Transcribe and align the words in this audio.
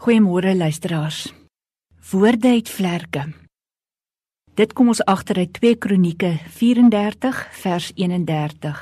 Goeiemôre 0.00 0.56
luisteraars. 0.56 1.34
Woorde 2.10 2.48
het 2.48 2.68
vlerke. 2.72 3.26
Dit 4.56 4.70
kom 4.72 4.88
ons 4.88 5.02
agter 5.04 5.36
uit 5.36 5.50
2 5.52 5.76
Kronieke 5.76 6.30
34 6.54 7.40
vers 7.52 7.90
31. 7.94 8.78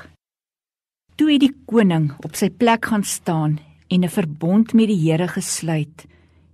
Toe 1.18 1.26
het 1.32 1.42
die 1.42 1.50
koning 1.66 2.12
op 2.22 2.38
sy 2.38 2.52
plek 2.54 2.86
gaan 2.92 3.02
staan 3.02 3.58
en 3.88 4.04
'n 4.04 4.08
verbond 4.08 4.72
met 4.72 4.86
die 4.86 5.10
Here 5.10 5.26
gesluit 5.28 6.06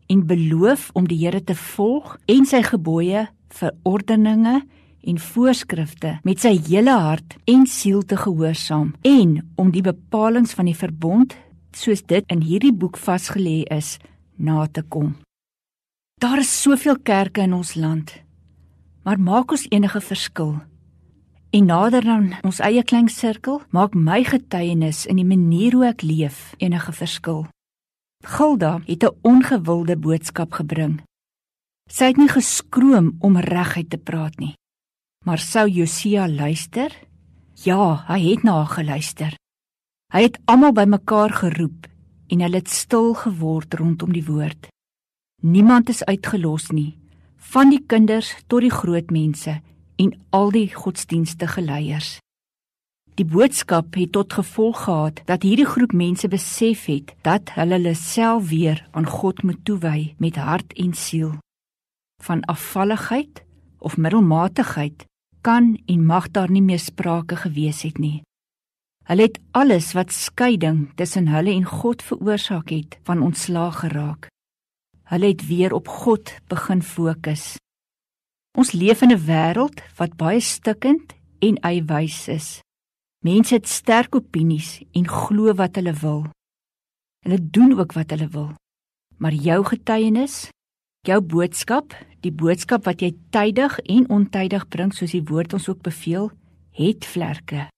en 0.09 0.27
beloof 0.27 0.91
om 0.95 1.09
die 1.09 1.19
Here 1.19 1.45
te 1.45 1.55
volg 1.55 2.17
en 2.25 2.47
sy 2.47 2.63
gebooie, 2.63 3.29
verordeninge 3.49 4.63
en 5.05 5.19
voorskrifte 5.19 6.21
met 6.23 6.41
sy 6.41 6.57
hele 6.69 6.97
hart 6.97 7.37
en 7.45 7.67
siel 7.67 8.03
te 8.03 8.17
gehoorsaam 8.17 8.95
en 9.03 9.53
om 9.57 9.71
die 9.71 9.83
bepalinge 9.83 10.55
van 10.57 10.65
die 10.65 10.77
verbond 10.77 11.37
soos 11.73 12.03
dit 12.03 12.25
in 12.27 12.41
hierdie 12.41 12.73
boek 12.73 12.97
vasgelê 12.97 13.63
is 13.69 13.99
na 14.37 14.67
te 14.67 14.83
kom. 14.83 15.15
Daar 16.21 16.39
is 16.39 16.63
soveel 16.63 16.99
kerke 17.03 17.41
in 17.41 17.53
ons 17.53 17.75
land. 17.75 18.13
Maar 19.03 19.21
maak 19.21 19.51
ons 19.51 19.67
enige 19.71 20.01
verskil? 20.01 20.55
En 21.51 21.67
nader 21.67 22.05
dan 22.05 22.33
ons 22.43 22.59
eie 22.59 22.83
klein 22.83 23.09
sirkel, 23.09 23.61
maak 23.71 23.95
my 23.95 24.25
getuienis 24.25 25.05
in 25.07 25.21
die 25.21 25.29
manier 25.29 25.77
hoe 25.77 25.87
ek 25.91 26.03
leef 26.03 26.55
enige 26.59 26.93
verskil. 26.93 27.45
Gilda 28.25 28.81
het 28.87 29.05
'n 29.05 29.17
ongewilde 29.23 29.97
boodskap 29.97 30.53
gebring. 30.53 31.03
Sy 31.91 32.05
het 32.05 32.17
nie 32.17 32.29
geskroom 32.29 33.17
om 33.21 33.37
reguit 33.37 33.91
te 33.91 33.99
praat 33.99 34.39
nie. 34.39 34.55
Maar 35.25 35.39
sou 35.39 35.69
Josia 35.69 36.29
luister? 36.29 36.91
Ja, 37.55 38.05
hy 38.09 38.21
het 38.31 38.43
na 38.43 38.53
haar 38.53 38.67
geluister. 38.67 39.37
Hy 40.13 40.23
het 40.23 40.39
almal 40.45 40.73
bymekaar 40.73 41.31
geroep 41.31 41.94
en 42.29 42.41
hulle 42.41 42.61
het 42.61 42.71
stil 42.71 43.15
geword 43.15 43.75
rondom 43.75 44.13
die 44.13 44.25
woord. 44.25 44.69
Niemand 45.43 45.89
is 45.89 46.05
uitgelos 46.05 46.71
nie, 46.71 46.97
van 47.53 47.71
die 47.71 47.83
kinders 47.87 48.35
tot 48.47 48.65
die 48.65 48.73
groot 48.73 49.11
mense 49.11 49.61
en 49.97 50.15
al 50.31 50.51
die 50.55 50.69
godsdienstige 50.75 51.63
leiers. 51.63 52.19
Die 53.15 53.27
boodskap 53.27 53.95
het 53.95 54.11
tot 54.13 54.33
gevolg 54.33 54.85
gehad 54.85 55.21
dat 55.29 55.45
hierdie 55.47 55.69
groep 55.69 55.93
mense 55.95 56.29
besef 56.29 56.89
het 56.91 57.13
dat 57.23 57.53
hulle 57.55 57.77
hulle 57.79 57.95
self 57.95 58.49
weer 58.51 58.81
aan 58.91 59.07
God 59.07 59.43
moet 59.43 59.61
toewy 59.63 60.15
met 60.19 60.37
hart 60.37 60.73
en 60.75 60.95
siel. 60.99 61.37
Van 62.23 62.43
afvalligheid 62.51 63.45
of 63.79 63.97
middelmatigheid 63.97 65.05
kan 65.41 65.77
en 65.87 66.07
mag 66.07 66.31
daar 66.31 66.51
nie 66.51 66.63
meer 66.63 66.81
sprake 66.81 67.37
gewees 67.37 67.83
het 67.83 67.99
nie. 67.99 68.23
Hulle 69.05 69.27
het 69.29 69.41
alles 69.53 69.93
wat 69.93 70.13
skeiding 70.13 70.87
tussen 70.97 71.29
hulle 71.29 71.53
en 71.53 71.65
God 71.69 72.03
veroorsaak 72.03 72.71
het, 72.73 72.97
van 73.05 73.21
ontslaag 73.23 73.83
geraak. 73.85 74.31
Hulle 75.13 75.27
het 75.35 75.47
weer 75.47 75.75
op 75.77 75.89
God 75.89 76.33
begin 76.49 76.83
fokus. 76.83 77.57
Ons 78.57 78.73
leef 78.73 79.03
in 79.03 79.13
'n 79.13 79.27
wêreld 79.27 79.83
wat 79.99 80.17
baie 80.17 80.41
stikkend 80.41 81.13
en 81.39 81.57
eiwys 81.61 82.29
is. 82.29 82.61
Mense 83.21 83.55
het 83.55 83.69
sterk 83.69 84.15
opinies 84.15 84.83
en 84.93 85.09
glo 85.09 85.55
wat 85.55 85.75
hulle 85.75 85.93
wil. 85.93 86.27
Hulle 87.25 87.51
doen 87.51 87.79
ook 87.79 87.93
wat 87.93 88.11
hulle 88.11 88.29
wil. 88.29 88.53
Maar 89.17 89.33
jou 89.33 89.65
getuienis, 89.65 90.49
jou 91.01 91.21
boodskap, 91.21 91.95
die 92.21 92.33
boodskap 92.33 92.85
wat 92.85 93.01
jy 93.01 93.15
tydig 93.31 93.79
en 93.79 94.09
ontydig 94.09 94.69
bring 94.69 94.95
soos 94.95 95.11
die 95.11 95.25
woord 95.25 95.53
ons 95.53 95.69
ook 95.69 95.83
beveel, 95.83 96.31
het 96.71 97.05
vlerke. 97.05 97.74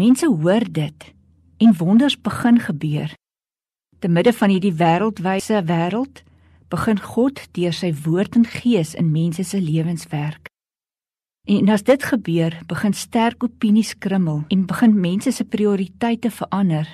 Mense 0.00 0.26
hoor 0.26 0.64
dit 0.72 1.14
en 1.56 1.76
wonders 1.76 2.20
begin 2.20 2.58
gebeur. 2.60 3.10
Te 3.98 4.08
midde 4.08 4.32
van 4.32 4.48
hierdie 4.48 4.72
wêreldwyse 4.72 5.58
wêreld 5.68 6.22
begin 6.72 7.00
God 7.04 7.42
deur 7.58 7.74
sy 7.76 7.90
woord 8.06 8.38
en 8.38 8.46
gees 8.48 8.94
in 8.96 9.10
mense 9.12 9.44
se 9.44 9.60
lewens 9.60 10.06
werk. 10.08 10.48
En 11.44 11.68
as 11.74 11.84
dit 11.84 12.06
gebeur, 12.12 12.56
begin 12.70 12.96
sterk 12.96 13.44
opinies 13.44 13.92
krummel 13.98 14.44
en 14.48 14.64
begin 14.72 14.96
mense 15.00 15.34
se 15.36 15.44
prioriteite 15.44 16.32
verander. 16.38 16.88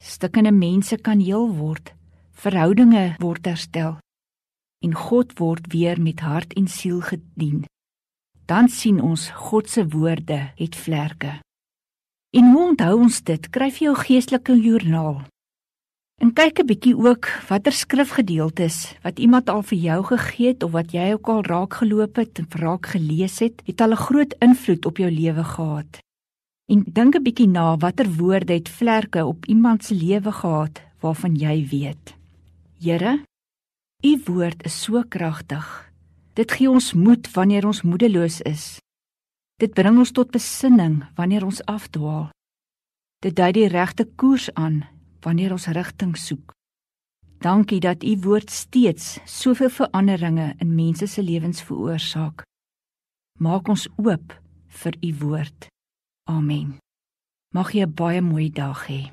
Stukkende 0.00 0.54
mense 0.56 0.96
kan 0.96 1.20
heel 1.20 1.52
word, 1.60 1.92
verhoudinge 2.32 3.06
word 3.20 3.44
herstel 3.44 3.98
en 4.82 4.94
God 4.98 5.36
word 5.38 5.68
weer 5.70 6.00
met 6.00 6.24
hart 6.24 6.56
en 6.58 6.66
siel 6.66 7.04
gedien. 7.06 7.62
Dan 8.50 8.68
sien 8.68 8.98
ons 9.00 9.28
God 9.30 9.68
se 9.70 9.84
woorde 9.88 10.40
het 10.56 10.76
vlerke. 10.76 11.38
En 12.32 12.46
hoe 12.52 12.68
onthou 12.68 12.94
ons 13.04 13.18
dit? 13.28 13.44
Skryf 13.44 13.82
jou 13.84 13.92
geestelike 13.96 14.54
joernaal. 14.56 15.18
En 16.22 16.30
kyk 16.32 16.60
'n 16.60 16.66
bietjie 16.66 16.96
ook 16.96 17.26
watter 17.48 17.72
skrifgedeeltes 17.72 18.94
wat 19.02 19.18
iemand 19.18 19.48
al 19.48 19.62
vir 19.62 19.78
jou 19.78 20.04
gegee 20.04 20.48
het 20.48 20.62
of 20.62 20.70
wat 20.70 20.92
jy 20.92 21.12
ook 21.12 21.28
al 21.28 21.42
raak 21.42 21.74
geloop 21.74 22.16
het 22.16 22.38
en 22.38 22.46
raak 22.48 22.86
gelees 22.86 23.38
het, 23.38 23.62
het 23.64 23.80
al 23.80 23.92
'n 23.92 24.04
groot 24.06 24.34
invloed 24.38 24.86
op 24.86 24.96
jou 24.96 25.10
lewe 25.10 25.44
gehad. 25.44 25.98
En 26.72 26.84
dink 26.86 27.14
'n 27.16 27.22
bietjie 27.22 27.48
na 27.48 27.76
watter 27.76 28.08
woorde 28.08 28.52
het 28.52 28.68
vlerke 28.68 29.26
op 29.26 29.46
iemand 29.46 29.84
se 29.84 29.94
lewe 29.94 30.32
gehad 30.32 30.80
waarvan 31.00 31.34
jy 31.34 31.68
weet. 31.68 32.14
Here, 32.80 33.24
u 34.04 34.20
woord 34.24 34.64
is 34.64 34.82
so 34.82 35.02
kragtig. 35.08 35.92
Dit 36.32 36.52
gee 36.52 36.70
ons 36.70 36.92
moed 36.92 37.32
wanneer 37.32 37.66
ons 37.66 37.82
moedeloos 37.82 38.40
is. 38.40 38.80
Dit 39.60 39.74
bring 39.74 39.98
ons 39.98 40.10
tot 40.10 40.30
besinning 40.30 41.02
wanneer 41.14 41.44
ons 41.44 41.62
afdwaal. 41.64 42.30
Dit 43.22 43.36
dui 43.36 43.52
die 43.52 43.68
regte 43.68 44.04
koers 44.16 44.50
aan 44.54 44.82
wanneer 45.22 45.52
ons 45.52 45.66
rigting 45.66 46.16
soek. 46.18 46.52
Dankie 47.42 47.80
dat 47.80 48.04
u 48.04 48.16
woord 48.22 48.50
steeds 48.50 49.18
soveel 49.24 49.70
veranderinge 49.70 50.54
in 50.58 50.74
mense 50.74 51.06
se 51.06 51.22
lewens 51.22 51.62
veroorsaak. 51.62 52.42
Maak 53.38 53.68
ons 53.68 53.88
oop 53.96 54.34
vir 54.82 54.96
u 55.00 55.14
woord. 55.18 55.66
Amen. 56.30 56.78
Mag 57.54 57.72
jy 57.74 57.82
'n 57.84 57.94
baie 57.94 58.20
mooi 58.22 58.50
dag 58.50 58.86
hê. 58.86 59.10